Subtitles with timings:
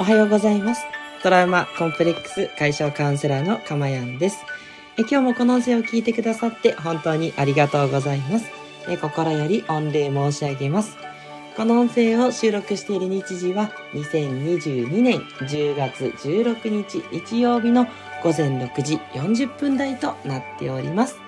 [0.00, 0.86] おはようございます。
[1.24, 4.44] トラウマコンプレックス解消カウンセラーのかまやんです。
[4.96, 8.46] え今日もこの音声を聞いてくださって本当にありがとうございます。
[8.88, 10.96] え心より御礼申し上げます。
[11.56, 17.88] この音声を収録している日時は2022年10月16日日曜日の
[18.22, 21.27] 午前6時40分台となっております。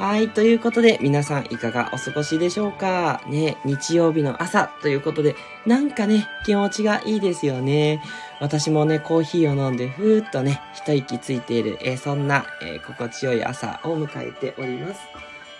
[0.00, 0.30] はい。
[0.30, 3.20] ということで、皆さんいかがお過ごしでしょうか？
[3.28, 5.36] ね、日曜日の朝ということで、
[5.66, 8.02] なんかね、気持ちがいいですよね。
[8.40, 15.00] 私もね、コーヒーを飲んで、ふーっとね、一息ついている、えーそんな、えー心地よい朝を迎えております。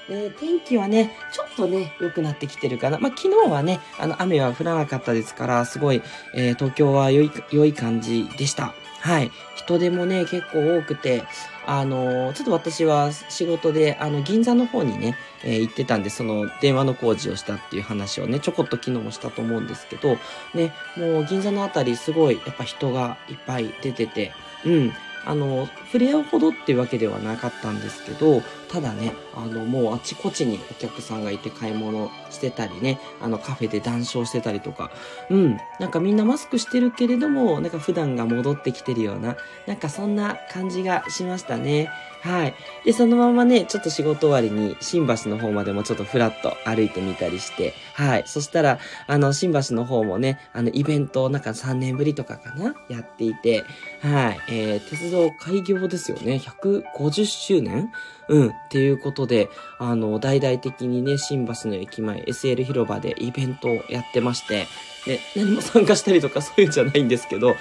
[0.08, 2.98] えー天気はね、ちょっとね、良くなってきてるかな。
[2.98, 6.00] まあ、昨日はね、あの、雨は降らなかったですから、すごい、
[6.34, 8.72] え東京は良い、良い感じでした。
[9.00, 9.30] はい。
[9.56, 11.24] 人手もね、結構多くて、
[11.66, 20.18] あのちょっと私は仕事で、あの、銀座の方にね、えー行ってたんで、その、電話の工事をしたっていう話をね、ちょこっと昨日もしたと思うんですけど、
[20.54, 24.32] ね、もう銀座のあたりすごい、やっぱ人がいっぱい出てて、
[24.64, 24.92] うん。
[25.24, 34.92] あの、触れ合うほどっていうわけではなかったんですけど、ただね、あの、もうあちこちにお客さんがいて買い物してたりね、あの、カフェで談笑してたりとか、
[35.28, 35.58] うん。
[35.80, 41.90] なんかみんなマスクしてるけれども、なんか普段が戻ってきてるような、なんかそんな感じがしましたね。
[42.22, 42.54] はい。
[42.84, 48.24] で、そのままね、ちょっと仕事終わりに、新橋の方までもちょっとふらっと歩いてみたりして、はい。
[48.26, 53.64] そしたら、あの、新橋の方もね、あの、イベントをなんか3年ぶりとかかなやっていて、
[54.00, 54.40] はい。
[54.48, 56.34] えー、鉄道開業ですよね。
[56.36, 57.90] 150周年
[58.30, 58.48] うん。
[58.50, 64.68] っていうことで、あの、大々的にね、新橋の駅前、SL 広場でイベントをやってまして、
[65.06, 67.56] ね、何も参加したりとかそういうんじゃないんですけど、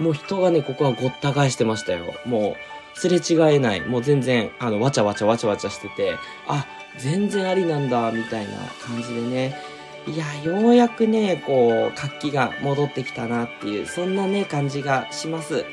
[0.00, 2.14] もう人がね、ここはごった返してましたよ。
[2.24, 2.56] も
[2.96, 3.82] う、すれ違えない。
[3.82, 6.16] もう全然、あの、わちゃわちゃわちゃわちゃしてて、
[6.48, 9.58] あ、全然ありなんだ、みたいな感じでね。
[10.06, 15.66] いや、ようやくね、こう、活気が戻ってきたなっていう、そんなね、感じがします。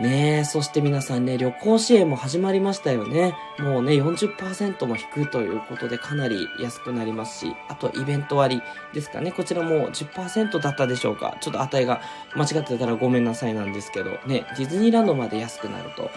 [0.00, 3.34] ねえ、そして皆さんね、旅行支援も始まりましたよね。
[3.58, 8.62] もうね、40%も引くということでかなり安くなりますし、あとイベント割
[8.94, 9.30] ですかね。
[9.30, 11.36] こちらも10%だったでしょうか。
[11.42, 12.00] ちょっと値が
[12.34, 16.10] 間違ってたらごめんなさいなんですけど、ね、ディズニーランドまで安くなると。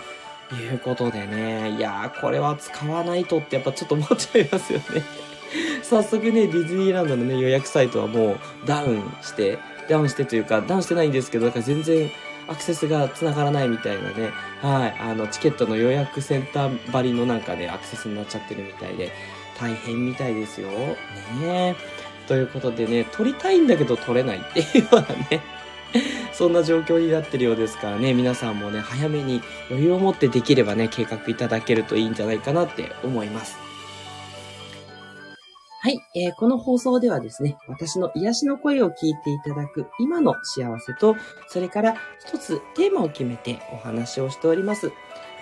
[0.54, 5.04] いうことでね、いやー、これは使わないとってやっぱちょっと思っちゃいますよね。
[5.82, 9.58] 早速ね、ディズニーランドのね、予約サイトはもうダウンして、
[9.90, 12.12] ダウンしてというか、ダウンしてないんですけど、だから全然
[12.48, 14.32] アクセスが繋がらないみたいなね、
[14.62, 19.12] はい、あの、チケットの予約センター張りのなんかでアクセスになっちゃってるみたいで、
[19.60, 20.70] 大変みたいですよ。
[20.70, 20.96] ね
[21.44, 21.76] え。
[22.28, 25.42] ということでね、撮りたいんだけど撮れないっていうようなね、
[26.34, 33.58] そんな状況になってるようですからね、皆さんもね、早めに余裕を持ってできればね、計画いただけるといいんじゃないかなって思います。
[35.84, 41.18] はい、えーこの放送ではですね、私の癒しの声を聞いていただく今の幸せと、
[41.50, 41.96] それから
[42.26, 44.94] 一つテーマを決めてお話をしております。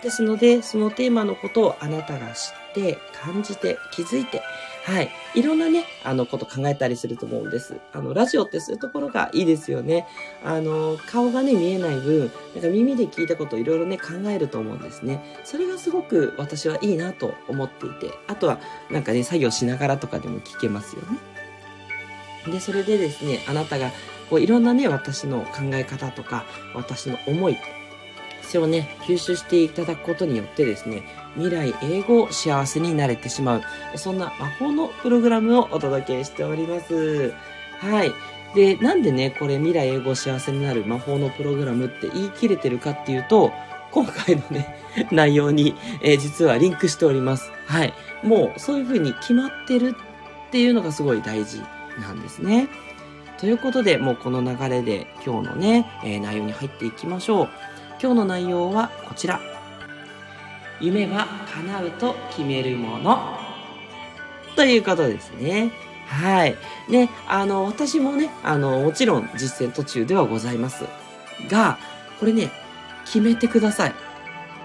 [0.01, 4.41] ですので、そのテーマのことをあなたが知って、感じて、気づいて、
[4.83, 5.11] はい。
[5.35, 7.77] いろんなね、あの、こと考えたりすると思うんです。
[7.93, 10.07] あの、ラジオってそういうところがいいですよね。
[10.43, 15.23] あの、顔がね、見えない分、なんか耳で聞いたことをいろいろね、考えると思うんですね。
[15.43, 22.51] それがすごく私はいいなと思っていて、あとは、なんかね、作業しながらとかでも聞けますよね。
[22.51, 23.91] で、それでですね、あなたが、
[24.31, 27.57] こう、いろんなね、私の考え方とか、私の思い、
[28.51, 31.03] それをね、吸収していただくことによってですね、
[31.35, 33.61] 未来英語幸せになれてしまう、
[33.95, 37.33] そんな魔法のプログラムをお届けしております。
[37.79, 38.11] はい。
[38.53, 43.53] で、なんでね、これ未来英語幸せになる魔法のプログラムって言い切れてるかっていうと、
[43.93, 44.75] 今回のね、
[45.11, 47.53] 内容に、えー実はリンクしております。
[47.67, 47.93] はい。
[48.21, 49.95] もうそういう風に決まってる
[50.47, 51.61] っていうのがすごい大事
[52.01, 52.67] なんですね。
[53.39, 57.49] ということで、もうこの流れで今日のね、えー内容に入っていきましょう。
[58.01, 59.39] 今日の内容はこちら。
[60.79, 63.37] 夢は叶うと決めるもの。
[64.55, 65.71] ということですね。
[66.07, 66.57] はい。
[66.89, 70.85] ね、あの、私もね、あの、もちろん実践途中ではございます。
[71.47, 71.77] が、
[72.19, 72.49] これね、
[73.05, 73.93] 決めてください。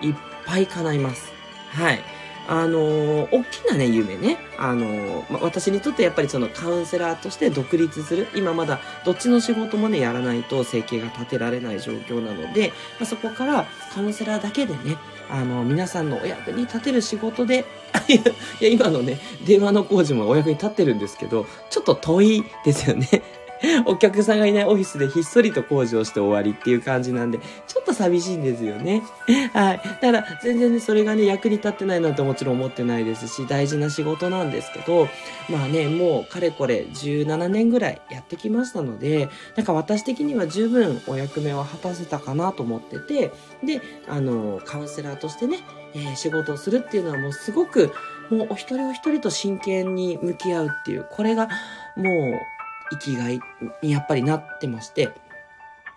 [0.00, 0.14] いっ
[0.46, 1.30] ぱい叶います。
[1.72, 2.15] はい。
[2.48, 4.38] あのー大きなね、夢ね。
[4.58, 8.28] あのーま、私にとってやっぱりそのカウンセラーとして独立する。
[8.34, 14.96] 今まだどっちの仕事もね、やらないと生計が立てられない状況なので、まあ、そこからカウンセラーだけでね、
[15.28, 17.64] あの、皆さんのお役に立てる仕事で、
[18.08, 18.20] いや、
[18.60, 23.22] いや今のね、電話の工事もお役に立ってるんですけど、ちょっと遠いですよね。
[23.86, 29.02] お客さんがいないオフィスでひっそりと工事をして終わりっていう感じなんで、ちょっと寂しいんですよね。
[29.52, 29.80] はい。
[30.00, 35.08] だから全然ね、それがね、役に立ってないなんてもちろん思ってないですし、大事な仕事なんですけど、
[35.48, 43.32] まあね、もうかれこれ17年ぐらいやってきましたので、なんか私的には十分お役目は果たせたかなと思ってて、
[43.64, 45.60] で、あの、カウンセラーとしてね、
[45.94, 47.92] えー、仕事をするっていうのはもうすごく、
[48.30, 51.48] もうお一人お一人と真剣に向き合うっていう、これが
[51.96, 52.55] もう
[52.90, 53.40] 生きがい
[53.82, 55.10] にやっぱりなってまして、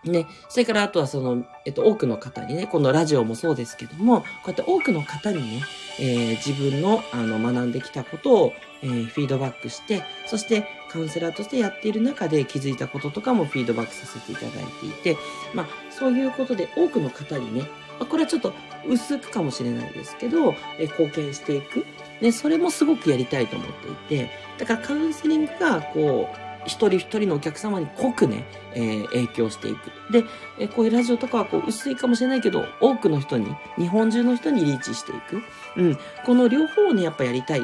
[0.05, 5.63] ね、それからあとはその、えっと、多くの方にね、このラジオもそうですけども、こうやって多くの方にね、
[5.99, 15.17] えー、自分のあの学んできたことを、えー、フィードバックして、そしてカウンセラーとしてやっている中で気づいたこととかもフィードバックさせていただいていて、
[15.53, 17.67] まあ、そういうことで多くの方にね、
[18.05, 18.53] これはちょっと
[18.87, 21.85] 薄くかもしれないですけど、え貢献していく。
[22.21, 23.67] ね、それもすごくやりたいと思っ
[24.07, 29.91] ていて、だからカウンセリングが、こう、一人一人のお客様に濃くね、えー、影響していく。
[30.11, 30.23] で、
[30.59, 35.41] え、こういうラジオとかはこう薄いかもしれないけど、多くの人に、日本中の人にリーチしていく。
[35.77, 35.97] うん。
[36.25, 37.63] この両方をね、やっぱやりたいっ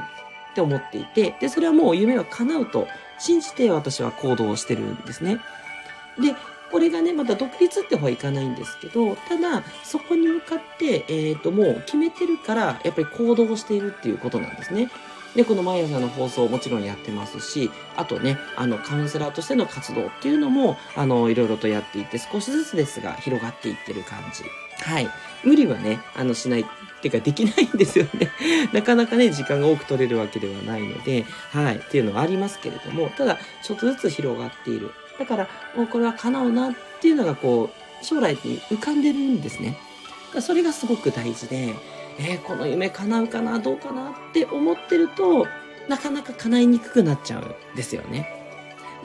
[0.56, 2.88] て思っていて、で、それはもう夢は叶うと
[3.19, 5.39] 信じて私は行動してるんですね。
[6.19, 6.36] で、
[6.71, 14.89] これがね、また独立って方はいかないんですけど、ただ、そこに向かって、えっ、ー、と、もう決めてるから、やっぱり行動をしているっていうことなんですね。
[15.35, 24.43] で、この毎朝の放送もちろんやってますし、あとね、あの、カウンセラーとしての活動っていうのも、あの、いろいろとやっていて、少しずつですが、広がっていってる感じ。
[24.83, 25.09] はい。
[25.43, 26.65] 無理はね、あの、しないっ
[27.01, 28.31] ていうか、できないんですよね。
[28.71, 31.77] なかなかね、時間が多く取れるわけではないので、はい。
[31.77, 34.91] っていうのはありますけれども、ただ、ちょっとずつ広がっている。
[35.19, 39.77] だから、もうこれは叶うなっていうのが、こう、将来に浮かんでるんですね。
[40.41, 41.75] それがすごく大事で、
[42.17, 45.47] えー、この夢叶うかなどうかなって思ってると、
[45.88, 48.29] なかなか叶いにくくなっちゃうんですよね。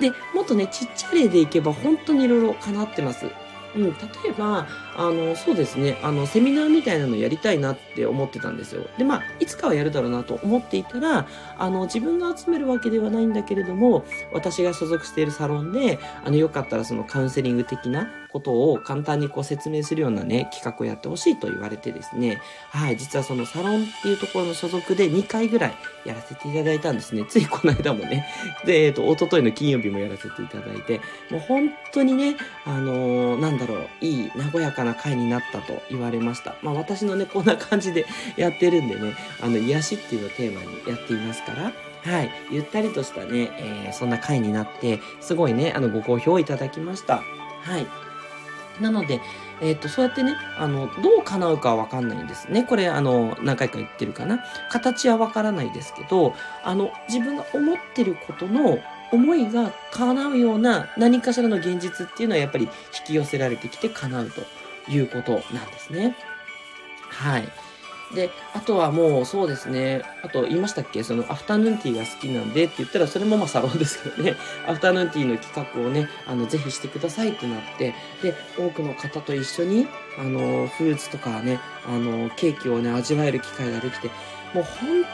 [0.01, 3.27] で、もっとね、ちっちゃい例でいけば本当にいろいろ叶ってます。
[3.75, 3.91] うん、例
[4.29, 4.67] えば、
[4.97, 8.89] あの、そうですね、あの、セミナーみたいなのやりたいなって思ってたんですよ。
[8.99, 22.41] で、まあ、いつかはやるだろうなと思っていたら、あの、自分が集めるわけではないんだけれども、私が所属しているサロンで、あの、よかったらそのカウンセリング的なことを簡単にこう説明するようなね、企画をやってほしいと言われてですね、
[22.71, 25.75] はい、実はそのサロンっていうところの所属で2回ぐらい
[26.05, 27.25] やらせていただいたんですね。
[27.29, 28.27] ついこの間もね、
[28.65, 31.01] で、えっ、ー、と、おとといの金曜日もやらせていただいて、
[31.31, 36.57] もう本当にね、あのー、なんだろう、いい、和やかな会になったと言われました。
[36.63, 38.07] まあ私のね、こんな感じで
[38.37, 41.73] やってるんでね、あの、癒しっていうのをテーマにやっていますから、
[42.03, 42.31] はい。
[42.51, 47.23] ゆったりとしたね、えー、そんな回になって、すごいね、あの、ご好評いただきました。
[47.63, 48.10] はい。
[48.81, 49.21] なので、
[49.61, 52.65] えっ、ー、と、そうやってね、あの、どう叶うかはわかんないんですね。
[52.65, 54.45] これ、あの、何回か言ってるかな。
[54.71, 56.35] 形はわからないですけど、
[56.65, 58.79] あの、自分が思ってることの
[59.13, 62.71] 思いが叶うような何かしらの現実っていうのはやっぱり引
[63.07, 64.43] き寄せられてきて叶うと
[64.91, 66.17] いうことなんですね。
[67.09, 67.49] はい。
[68.15, 70.03] で、あとはもうそうですね。
[70.25, 71.03] あと言いましたっけ？
[71.05, 74.37] そのアフタヌーンティーが好きなんでって言ったらそれもまあサロンですけどね。
[74.67, 79.87] アフタヌーンティーの企画をね、あの、ぜひしてくださいってなって、で、多くの方と一緒に、
[80.19, 84.09] あの、フルーツとかね、あの、ケーキをね、味わえる機会ができて、
[84.55, 85.05] もう本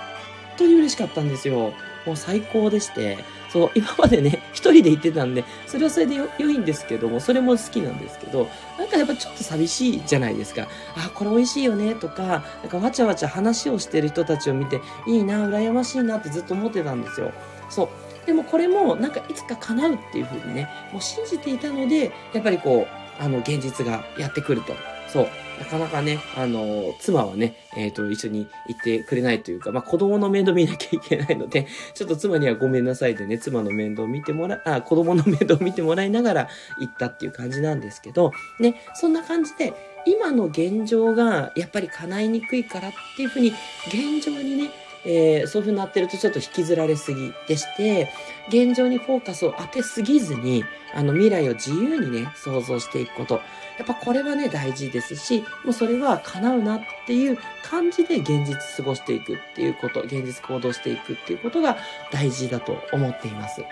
[0.56, 1.74] 当に嬉しかったんですよ。
[2.06, 3.18] もう最高でして、
[3.50, 8.48] そう、今までね、 一人で行ってたんで、それはそれで良いんですけども、それも好きなんですけど、
[8.78, 10.68] なんかやっぱちょっと寂しいじゃないですか。
[10.96, 17.32] あ、これ美味しいよね、とか、なんかわちゃわちゃ話をしてる人たちを見て、いいな、羨ましいなってずっと思ってたんですよ。
[17.68, 17.88] そう。
[18.26, 24.74] でもこれも、なんかいつか叶うっていう風にね、もう信じていたので、やっぱりこう、あの、現実がやってくると。
[25.08, 25.28] そう。
[25.58, 36.48] なかなかね、あの、妻はね、えっ、ー、と、一緒に行ってくれないというか、まあ、子供の面倒見なきゃいけないので、 ちょっと妻にはごめんなさいでね、妻の面倒を見てもら、あ、子供の面倒を見てもらいながら
[36.78, 39.72] 行ったっていう感じなんですけど、ね、そんな感じで、
[40.06, 43.52] 今の現状がやっぱり叶いにくいからっていうふうに、
[43.88, 44.70] 現状にね、
[45.08, 48.10] えー、そういう風になってるとちょっと引きずられすぎでして、
[48.48, 53.40] 現状にフォーカスを当てすぎずに、あの未来を自由にね、想像していくこと。
[53.78, 61.76] やっぱこれはね、大事ですし、もうそれは叶うなっていう感じで現実過ごしていくっていうこと、現実行動していくっていうことが
[62.10, 63.62] 大事だと思っています。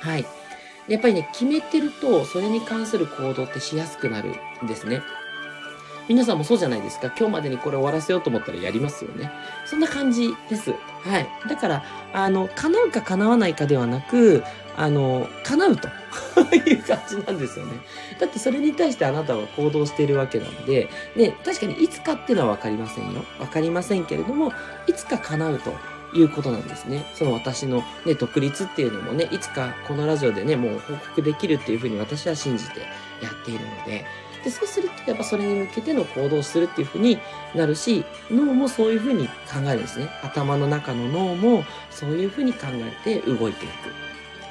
[0.00, 0.26] はい。
[0.88, 5.02] やっぱりね、決めてると、それに関する行動ってしやすくなるんですね。
[6.10, 7.14] 皆さんもそうじゃないですか。
[7.16, 9.30] 今日までにこれ終わらせようと思ったらやりますよね。
[9.64, 10.72] そんな感じです。
[10.72, 11.28] はい。
[11.48, 14.42] だから、あの、叶うか叶わないかではなく、
[14.76, 15.86] あの、叶うと
[16.68, 17.78] いう感じなんですよね。
[18.18, 23.24] だってそれに対してあなたは行動しているわけなんで、ね、確かにいつかっていうのはわかりませんよ。
[23.38, 24.52] わかりませんけれども、
[24.88, 25.72] いつか叶うと
[26.12, 27.06] いうことなんですね。
[27.14, 32.80] その私のね、独立っていうのもね、いつかこのラジオでね、もう報告できるっていうふうに私は信じて
[33.22, 34.04] やっているので、
[34.44, 37.18] で、そうするとやっぱそれに向けての行動をするっていうふうに
[37.54, 40.08] なるし、脳もそういうふうに考えるんですね。
[40.22, 42.66] 頭の中の脳もそういうふうに考
[43.04, 44.00] えて動いていく。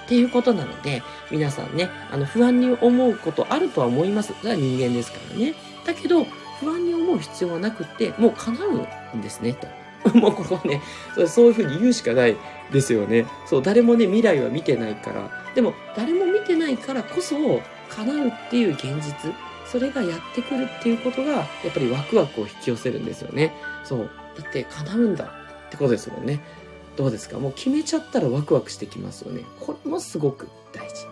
[0.06, 4.34] っていうことなので、皆さんね、あの、不安に思うことあるとは思います。
[4.40, 5.54] それは人間ですからね。
[5.86, 6.26] だけど、
[6.60, 8.66] 不安に思う必要はなくって、もう叶
[9.14, 9.68] うんですね、と。
[10.18, 10.82] もうここね、
[11.28, 12.36] そういうふうに言うしかない
[12.72, 13.28] ですよね。
[13.46, 15.30] そう、誰もね、未来は見てないから。
[15.54, 17.36] でも、誰も見てないからこそ、
[17.90, 19.32] 叶うっていう現実。
[19.72, 23.54] それがやってくるっていうことが、やっぱりワクワクを引き寄せるんですよね。
[23.84, 24.10] そう。
[24.38, 25.26] だって叶うんだ
[25.68, 26.40] ってことですもんね。
[26.96, 27.40] どうですか？
[27.40, 29.44] もう決めちゃったらワクワクしてきますよね。
[29.60, 31.06] これもすごく大事。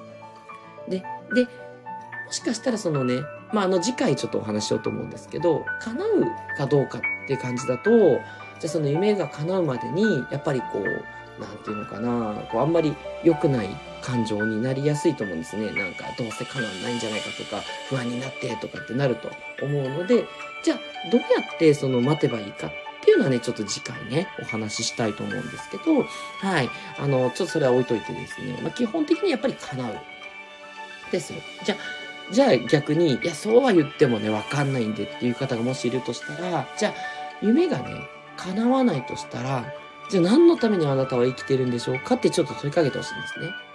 [0.89, 3.21] で、で、もしかしたらそのね、
[3.53, 8.19] まあ、あの次回ちょっとお話しようと思うんですけど、叶うかどうかっていう感じだと、じゃ
[8.65, 13.69] あその夢が叶うまでに、やっぱりこう、なんていうのかな、こうあんまり良くない
[14.07, 15.65] 感情になりやすいと思うんですね。
[15.71, 19.29] なんか、どうせ叶わないんじゃないかとか、不安になってとかってなると
[19.61, 20.25] 思うので、
[20.63, 22.71] じゃあ、どうやってその待てばいいかっ
[23.01, 26.69] ていうのはね、ちょっと次回ね、お話ししたいと思うんですけど、はい。
[26.97, 29.99] あの、ちょっとそれは置いといてですね、まあ、基本的にやっぱり叶う。
[31.11, 31.41] ですよ。
[31.63, 36.93] じゃあ、じゃあ逆に、いや、そうは言ってもね、わかんないんでっていう方がもしいるとしたら、じゃあ、
[37.41, 39.65] 夢がね、叶わないとしたら、
[40.09, 43.66] じゃあ何のためにあなたは生きてるんでしょうかってちょっと問いかけてほしいんですね。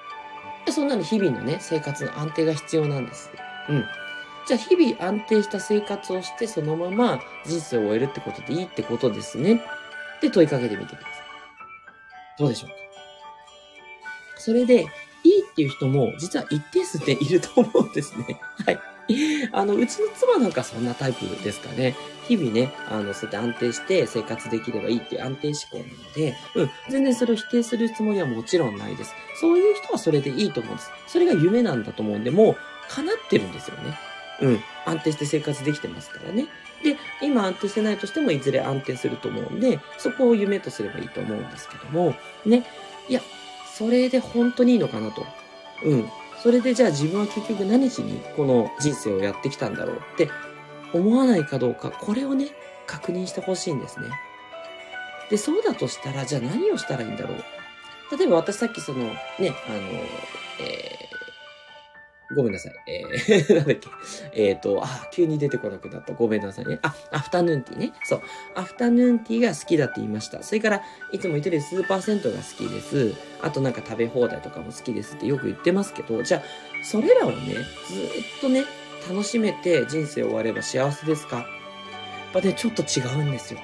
[0.70, 3.30] そんなに日々のね、生活の安定が必要なんです。
[3.68, 3.84] うん。
[4.46, 9.54] じゃあ日々安定した生活をしてそのまま人生を終えるってことでいいってことですね。
[10.18, 11.10] って問いかけてみてください。
[12.38, 12.70] どうでしょう？
[12.70, 12.76] か
[14.38, 14.86] それで、
[15.24, 18.40] いいっていう人も実は一定数でいると思うんですね。
[18.64, 18.80] はい。
[19.52, 21.96] あの、うちの妻なんかそんなタイプですかね。
[22.28, 29.14] 日々ね、あの、そうやって安定して生活できればいいっていう安定志向なので、うん、全然それを否定するつもりはもちろんないです。
[29.40, 30.90] そういう人はそれでいいと思うんです。
[31.06, 32.56] それが夢なんだと思うんで、もう、
[32.88, 33.98] 叶ってるんですよね。
[34.40, 36.46] うん、安定して生活できてますからね。
[36.82, 42.14] で、今安定してないとしても、いずれ安定すると思うんで、そこを夢とすればいいと思うんですけども、
[42.44, 42.64] ね、
[43.08, 43.20] いや、
[43.72, 45.26] それで本当にいいのかなと。
[45.84, 46.10] うん。
[46.42, 50.28] それでじゃあ自分は結局何しにこの人生をやってきたんだろうって
[50.92, 52.48] 思わないかどうか、これをね、
[52.86, 54.08] 確認してほしいんですね。
[55.30, 58.16] で、そうだとしたら、じゃあ何をしたらいいんだろう。
[58.18, 59.78] 例えば私さっきその、ね、あの、
[60.60, 61.11] えー、
[62.34, 62.74] ごめんなさい。
[62.86, 63.88] えー、 なんだっけ。
[64.32, 66.12] えっ、ー、と、あ、急に出てこなくなった。
[66.12, 66.78] ごめんなさいね。
[66.82, 67.92] あ、アフタヌーンティーね。
[68.04, 68.22] そう。
[68.54, 70.42] アフタヌーンティーが好きだって言いました。
[70.42, 73.14] それから、いつも言ってるスーパー銭湯が好きです。
[73.40, 76.42] あとなんか食べ放題とかも好きですってよく言ってますけど、じゃあ、
[76.84, 77.64] それらをね、ずっ
[78.40, 78.64] とね、
[79.08, 81.38] 楽しめて人生終われば幸せですか？
[81.38, 81.46] やっ
[82.32, 83.60] ぱね、ちょっと違うんですよ。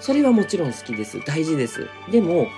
[0.00, 1.20] それはもちろん好きです。
[1.24, 1.86] 大事です。
[2.10, 2.48] でも、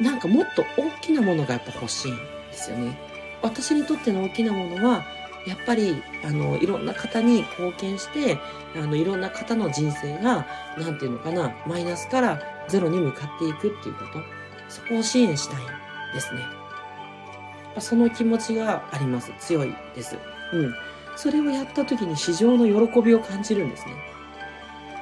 [0.00, 3.05] なんかもっと大きなものがやっぱ欲しいんですよね。
[3.42, 5.04] 私にとっての大きなものは、
[5.46, 8.38] やっぱり、あの、いろんな方に貢献して、
[8.74, 14.20] あの、いろんな方の人生が、なんていうのかな、マイナスからゼロに向かっていくっていうこと。
[14.68, 15.66] そこを支援したいん
[16.14, 16.40] ですね。
[17.78, 19.32] その気持ちがあります。
[19.38, 20.16] 強いです。
[20.52, 20.74] うん。
[21.14, 23.92] それをやった時に市場の喜びを感じるんですね。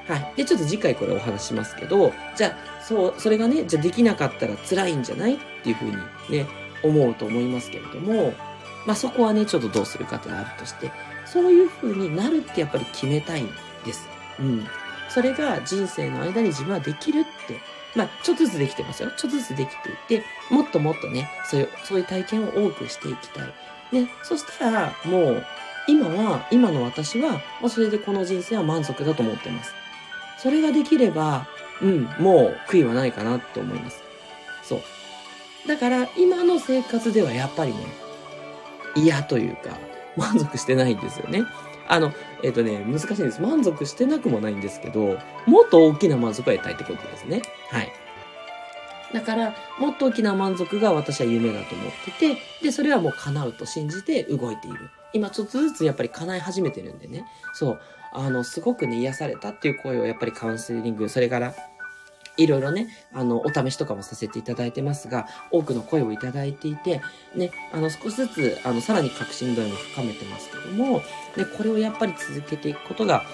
[0.07, 0.33] はい。
[0.37, 5.37] で、ちょっと次回これお話しますけど、じゃあ、そう、それがね、じゃあできなかったら辛いんじゃない？
[5.37, 5.97] っていうふうに
[6.29, 6.47] ね、
[6.85, 8.35] 思うと思いますけれども、
[8.87, 10.93] まあそこはね、ちょっとどうするかってあるとして、
[11.25, 13.49] そういうふうになるってやっぱり決めたいん
[13.85, 14.09] です。
[14.38, 14.67] うん。
[15.09, 17.61] それが人生の間に自分はできるって、
[17.97, 19.11] まあ、ちょっとずつできてますよ。
[19.17, 19.71] ちょっとずつでき
[20.09, 23.55] ていて、もっともっとね、そういう、そういう体験を多くしていきたい。
[23.93, 25.47] ね、そしたら、もう、
[25.87, 29.73] 今は、今の私は、もうそれでこの人生は満足だと思ってます。
[30.38, 31.47] それができれば、
[31.81, 34.03] うん、もう悔いはないかなって思います。
[34.62, 34.83] そう。
[35.66, 37.78] だから、今の生活ではやっぱりね、
[38.97, 39.78] 嫌というか、
[40.16, 41.44] 満足してないんですよね。
[41.88, 43.40] あの、えっ、ー、とね、難しいんです。
[43.40, 47.42] 満足してなくもないんですけど、もっと大きな満足を得たいってことですね。
[47.71, 47.92] はい。
[49.12, 54.90] だから、もっと大きな満足が私は夢だと思ってて、で、それはもう叶うと信じて動いている。
[55.12, 57.25] 今ちょっとずつやっぱり叶い始めてるんでね。
[57.52, 57.80] そう。
[58.12, 61.54] あの、すごくね、癒されたっていう声をやっぱりカウンセリング、それから
[62.37, 67.00] いろいろね、あの、お試しとかもさせていただいてますが、多くの声をいただいていて、
[67.35, 70.99] ね、あの、少しずつ、あの、さらに確信度合いも深めてますけども、
[71.37, 73.25] ね、これをやっぱり続けていくことが、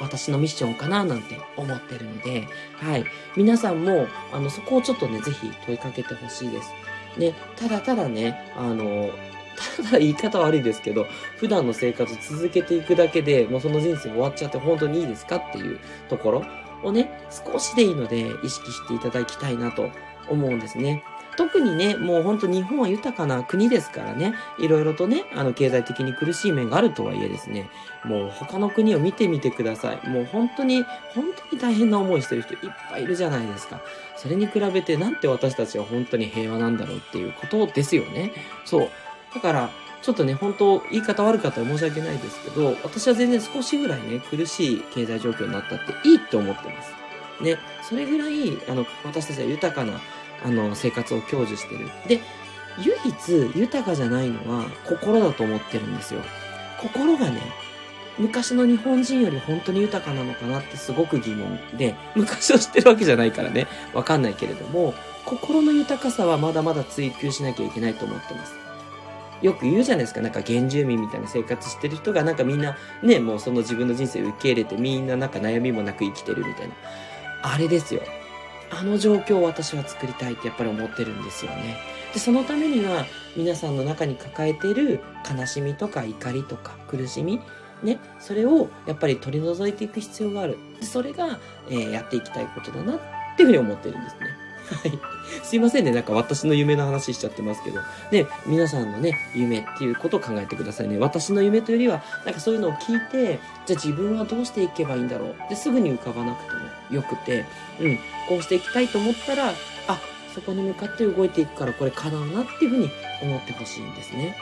[0.00, 3.04] 私のミッションかななんて思ってるので、はい。
[3.36, 6.70] 皆さんも、あの、そこをちょっとね、ぜひ問いかけてほしいです。
[7.16, 9.10] ね、ただただね、あの、
[9.76, 11.06] ただ言い方悪いですけど、
[11.36, 16.44] 普段の生活続けていくだけでもうその人生終わっちゃって本当にいいですかっていうところ。
[16.82, 19.90] をね、少しでいいので意識していただきたいなと
[20.28, 21.02] 思うんですね。
[21.38, 27.70] 特にね、もうほんと日本は豊かな国ですからね、いろいろとね、あの、経済的に苦しい面があるとはいえですね、
[28.04, 30.08] もう他の国を見てみてください。
[30.08, 30.82] もう本当に、
[31.14, 32.58] 本当に大変な思いしてる人いっ
[32.90, 33.80] ぱいいるじゃないですか。
[34.16, 38.32] それに比べてなんて私たちは本当に平和なんだろうっていうことですよね。
[38.64, 38.90] そう。
[39.32, 46.92] だから、ちょっとね、本当言い方悪かったら申し訳ないですけど、私は全然少しぐらいね、苦しい経済状況になったっていいって思ってます。
[47.42, 50.00] ね、それぐらい、あの、私たちは豊かな
[50.44, 51.88] あの、生活を享受してる。
[52.06, 52.20] で、
[52.78, 56.20] 唯一豊かじゃないのは心だと思ってるんですよ。
[56.80, 57.40] 心がね、
[58.18, 68.67] 昔の日本人より本当に豊かなのかなってすごく疑問で、昔を知ってるわけじゃないからね、わかんないけれども、心の豊かさはまだまだ追求しなきゃいけないと思ってます。
[69.42, 70.20] よく言うじゃないですか。
[70.20, 76.74] なんか原住民みたいな生活してる人がなんかみんなね、もうその自分の人生を受け入れてみんななんか悩みもなく生きてるみたいな。
[77.42, 78.02] あれですよ。
[78.70, 81.78] あの状況を私は作りたいってやっぱり思ってるんですよね。
[82.12, 87.40] で、そのためには皆さんの中に抱えている悲しみとか怒りとか苦しみ、
[87.82, 90.58] ね、それをやっぱり取り除いていく必要がある。
[90.80, 91.38] で、それが、
[91.70, 93.00] えー、やっていきたいことだなっ
[93.36, 94.47] ていうふうに思ってるんですね。
[94.74, 94.98] はい。
[95.42, 95.90] すいませんね。
[95.90, 97.80] なんか私の夢の話しちゃってますけど。
[98.12, 100.98] ね、皆さんのね、夢っていうことを考えてくださいね。
[100.98, 105.34] 私の夢というよりは、なんかそういうのを聞いて、じゃあ自分はどうしていけばいいんだろう。
[105.48, 107.44] で、すぐに浮かばなくてもよくて、
[107.80, 107.96] うん、
[108.28, 109.52] こうしていきたいと思ったら、
[109.86, 110.00] あ、
[110.34, 112.90] そこに向かって動いていくからこれ叶うなっていうふうに
[113.22, 114.36] 思ってほしいんですね。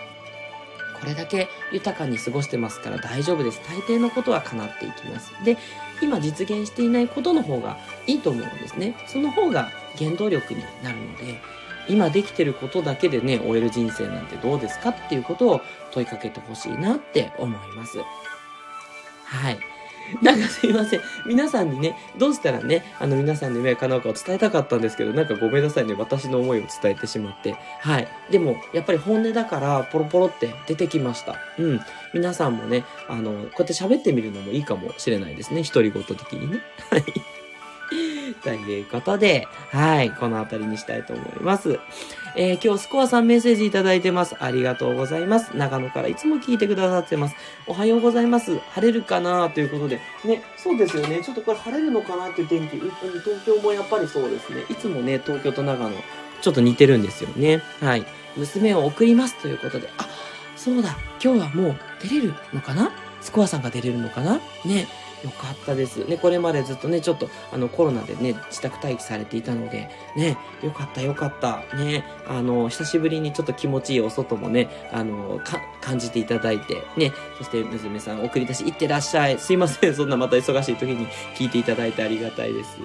[1.00, 3.61] これだけ豊かに過ごしてますから大丈夫です。
[3.68, 5.33] 大抵のことは叶っていきます。
[5.45, 5.56] で、
[6.00, 8.95] 今実現していないことの方がいいと思うんですね。
[9.07, 11.41] その方が原動力になるので、
[11.88, 15.61] 今できてることだけでね、終える人生なんてどうですかっていうことを
[15.93, 17.99] 問いかけてほしいなって思います。
[19.25, 19.75] はい。
[20.22, 21.00] なんかすいません。
[21.26, 25.94] 皆さんにね、どうしたらね、あの皆さんの夢が叶うかを伝えたかったんですけど、なんかごめんなさいね。
[25.98, 27.56] 私の思いを伝えてしまって。
[27.80, 28.08] はい。
[28.30, 31.36] でも、やっぱり本音だから、ポロポロって出てきました。
[31.58, 31.80] うん。
[32.14, 35.62] 皆さんもね、あの、こうやって喋ってみるのもいいかもしれないですね。
[35.62, 36.60] 独り言的にね。
[36.90, 37.36] はい。
[38.47, 41.80] ということで、はい、この辺りにしたいと思います。
[42.37, 44.37] えー、今日スコアさんメッセージいただいてます。
[44.39, 45.56] ありがとうございます。
[45.56, 47.35] 長野からいつも聞いてくださってます。
[47.67, 48.56] おはようございます。
[48.71, 50.00] 晴れるかなということで。
[50.25, 51.25] ね、そうですよね。
[51.25, 52.76] ちょっとこれ晴れるのかなっていう天気。
[52.76, 54.65] 東京もやっぱりそうですね。
[54.71, 55.91] いつもね、東京と長野、
[56.41, 57.63] ちょっと似てるんですよね。
[57.80, 58.06] はい。
[58.37, 59.91] 娘を送りますということで。
[59.99, 60.06] あ、
[60.54, 60.97] そうだ。
[61.21, 62.93] 今日はもう出れるのかな？
[63.23, 64.41] スコアさんが出れるのかな？
[64.65, 64.87] ね。
[65.25, 66.05] よかったです。
[66.05, 71.65] ね、これまでずっとね、ちょっとあのコロナでね、自宅待機されていたので、ね、よかったよかった。
[71.76, 75.41] ね、あの、久しぶりにちょっと気持ちいいお外もね、あの、
[75.81, 79.39] 感じていただいて、ね、そして娘さん送り出し行ってらっしゃい。
[79.39, 82.76] すいません、そんなまた忙しい時に聞いていただいてありがたいです。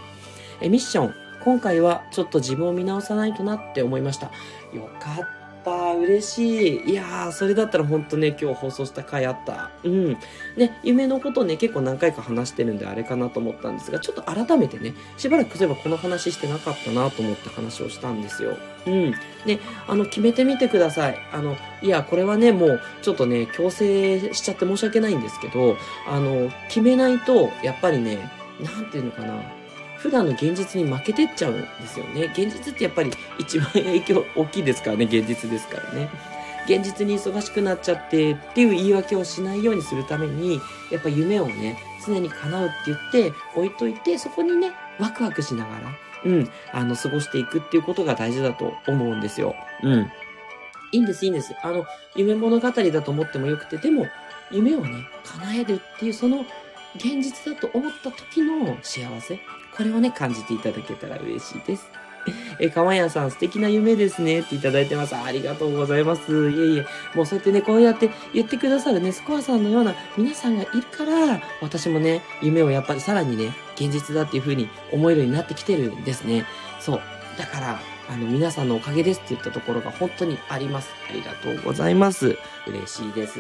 [0.62, 1.14] え、ミッション。
[1.44, 4.28] 今回はちょっと自分を見直さないとなって思いました。
[4.74, 5.41] よかった。
[5.62, 5.94] った。
[5.96, 6.92] 嬉しい。
[6.92, 9.72] いやーそれだったら本当ね今日放送した回あった。
[9.84, 10.18] うん。
[10.58, 18.58] ね夢のことね結構何回か話してるんであれかなと思ったんですがちょっと改めてねしばらくそういえばこの話してなかったなと思って話をしたんですよ。
[18.88, 19.12] うん。
[19.46, 21.18] ねあの決めてみてください。
[21.32, 29.61] あのいやこれはねもうちょっとね強制しちゃって申し訳ないんですけどあの決めないとやっぱりねなんていうのかな。
[30.02, 32.32] 普段の現実に負けてっちゃうんですよね。
[32.36, 36.10] 現実ってやっぱり一番影響大きいですからね、現実ですからね。
[36.66, 40.60] 現実に忙しくなっちゃってっていう言い訳をしないようにするために、
[40.92, 45.92] やっぱ夢をね、常に叶うって言って置いといて、そこにね、ワクワクしながら、
[46.26, 49.56] うん、あの、過ごしていくっていうことが大事だと思うんですよ。
[49.84, 50.12] うん。
[50.92, 51.56] いいんです、いいんです。
[51.62, 51.86] あの、
[52.16, 54.08] 夢物語だと思ってもよくて、でも、
[54.52, 56.46] 夢をね、叶えるっていう、その、
[56.96, 59.40] 現実だと思った時の幸せ。
[59.76, 61.90] これをね、感じていただけたら嬉しいです。
[62.60, 65.16] え、かまやさん素敵な夢ですねっていただいてます。
[65.16, 66.50] ありがとうございます。
[66.50, 76.46] いえいえ、もうそうやってね、こうやって言ってくださるね、スコアさんのような皆さんがいるから、私もね、夢をやっぱりさらにね、現実だっていう風に思えるようになってきてるんですね。
[76.80, 77.02] そう。
[77.38, 80.90] だから、あの、皆さんのおかげですって言ったところが本当にあります。
[81.10, 82.38] ありがとうございます。
[82.68, 83.40] 嬉しいです。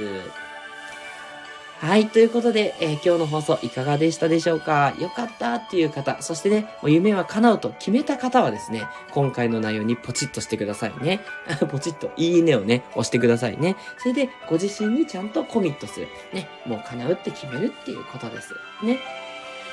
[1.81, 2.09] はい。
[2.09, 4.93] ということで、えー、今日の放送いかがでしたでしょうか？
[4.99, 11.21] よかったっていう方、そしてね、もう夢は叶うと決めた方はですね、今回の内容にポチッとしてくださいね。
[11.71, 13.77] ポチッといいねをね、押してくださいね。
[13.97, 16.07] それで、ご自身にちゃんとコミットする。
[16.33, 16.47] ね。
[16.67, 18.53] もう叶うって決めるっていうことです。
[18.83, 18.99] ね。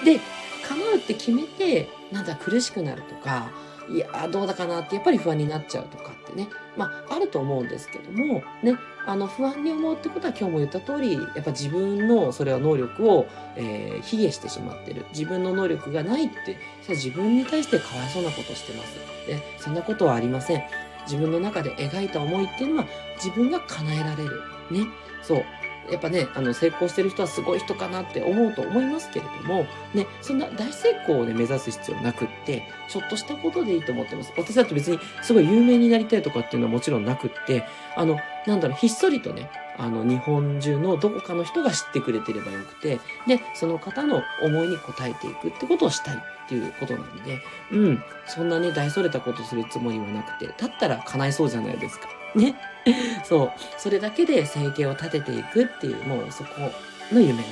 [0.03, 0.18] で、
[0.66, 3.51] 叶うって決めて、なんだ苦しくなるとか、
[3.90, 15.07] いやどうだかなってやっぱり不安になっちゃうとかってね、まあ、あると思うんですけども、ね、あの、不安に思うってことは今日も言った通り、やっぱ自分の、それは能力を、えー、卑下してしまってる。
[15.11, 18.96] 自分の能力がないって、それ自分に対してかわいそうなことしてます。
[19.29, 20.62] ね、そんなことはありません。
[21.07, 24.42] 自分の中で描いた思いっていうのは自分が叶えられる。
[24.70, 24.87] ね。
[25.22, 25.44] そう。
[25.90, 34.33] やっぱね、あの、成功してる人はすごい人かなって思うと思いますけれども、ね、そんな大成功をね、目指す必要なくって、ちょっとしたことでいいと思ってます。
[34.37, 37.64] 私だと別にすごい有名になりたいとかっていうのはもちろんなくって、
[37.96, 47.38] あの、なんだろう、ひっそりとね、あの、日本中のどこかの人が知ってくれてればよくて、で、その方の思いに応えていくってことをしたいっていうことなんで、
[47.70, 52.18] うん、そんなね、大それたことするつもりはなくて、だったら叶えそうじゃないですか。
[52.35, 52.55] ね。
[53.25, 53.53] そう。
[53.79, 56.73] それだけで生計を立てていくっていう、もうそこ
[57.12, 57.45] の夢なの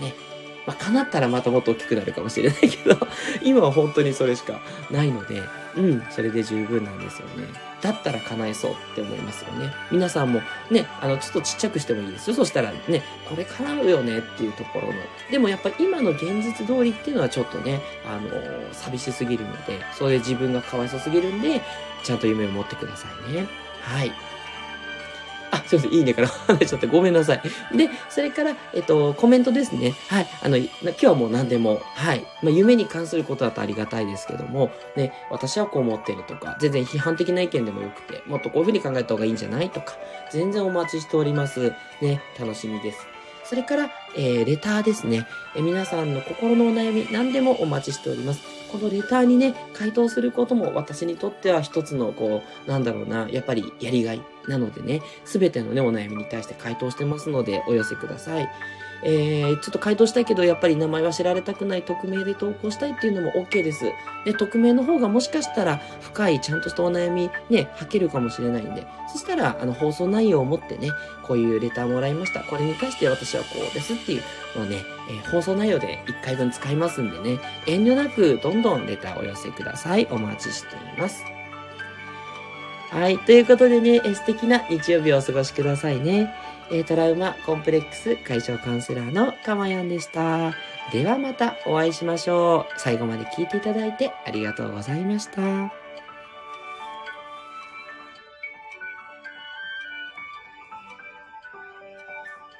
[0.00, 0.14] で、ね。
[0.66, 2.96] まあ、叶ったらまたもっと大きくなるかもしれないけど、
[3.42, 5.42] 今は本当にそれしかないので、
[5.76, 7.48] うん、それで十分なんですよね。
[7.80, 9.72] だったら叶えそうって思いますよね。
[9.90, 12.36] 皆さんもね、あの、ちょっとちっちゃくしてもいいですよ。
[12.36, 14.94] そしたらね、これ叶うよねっていうところの。
[15.30, 18.30] でもやっぱ今の現実通りっていうのはちょっとね、あの、
[18.72, 21.62] 寂しすぎるので、それで自分がかわいそうすぎるんで、
[22.02, 23.46] ちゃんと夢を持ってくださいね。
[23.80, 24.12] はい。
[25.50, 25.92] あ、すいません。
[25.92, 27.42] いいねから離れちゃってごめんなさい。
[27.76, 29.94] で、それから、えっと、コメントですね。
[30.08, 30.26] はい。
[30.42, 32.24] あの、今日はもう何でも、はい。
[32.42, 39.96] まあ、夢に関することだとありがたいですけども、ね、私はこう思ってるとか、全然批判的な意見でもよくて、もっとこういうふうに考えた方がいいんじゃないとか、
[40.30, 41.72] 全然お待ちしております。
[42.00, 43.06] ね、楽しみです。
[43.44, 48.59] それから、えー、レターですね、え、皆さんの心のお悩み、何でもお待ちしております。
[48.70, 58.48] このレターにね、回答することも私にとっては一つの、こう、なんだろうな、やっぱりやりがいなのでね、すべてのね、お悩みに対して回答してますので、お寄せください。
[59.02, 63.84] えー、ちょっと回答したいけど、やっぱり名前は知られたくない匿名で投稿したいっていうのも OK です。
[64.24, 70.90] で、匿名の方がもしかしたら深い、ちゃんとしたお悩みね、吐けるかもしれないんで、そしたら、あの、放送内容をもってね、
[71.22, 72.40] こういうレターもらいました。
[72.40, 74.22] これに関して私はこうですっていう
[74.56, 80.06] のをね、えー、放送内容で1回分使いますんでね、遠慮なくどんどんレターをお寄せください。
[80.10, 81.24] お待ちしています。
[82.90, 83.18] はい。
[83.20, 86.34] ということでね、え素敵な日曜日をお過ごしくださいね。
[86.72, 90.54] えトラウマコンプレックス解消カウンセラーのかまやんでした。
[90.92, 92.80] ではまたお会いしましょう。
[92.80, 95.79] 最後まで聞いていただいてありがとうございました。